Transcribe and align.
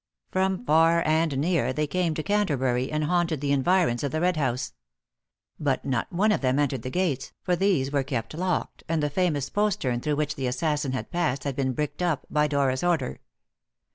From 0.31 0.65
far 0.65 1.05
and 1.05 1.37
near 1.37 1.71
they 1.73 1.85
came 1.85 2.15
to 2.15 2.23
Canterbury, 2.23 2.91
and 2.91 3.03
haunted 3.03 3.39
the 3.39 3.51
environs 3.51 4.03
of 4.03 4.11
the 4.11 4.19
Red 4.19 4.35
House. 4.35 4.73
But 5.59 5.85
not 5.85 6.11
one 6.11 6.31
of 6.31 6.41
them 6.41 6.57
entered 6.57 6.81
the 6.81 6.89
gates, 6.89 7.33
for 7.43 7.55
these 7.55 7.91
were 7.91 8.01
kept 8.01 8.33
locked, 8.33 8.83
and 8.89 9.03
the 9.03 9.11
famous 9.11 9.51
postern 9.51 9.99
through 10.01 10.15
which 10.15 10.33
the 10.37 10.47
assassin 10.47 10.93
had 10.93 11.11
passed 11.11 11.43
had 11.43 11.55
been 11.55 11.73
bricked 11.73 12.01
up, 12.01 12.25
by 12.31 12.47
Dora's 12.47 12.83
order. 12.83 13.19